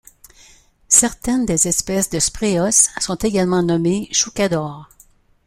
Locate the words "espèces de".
1.67-2.17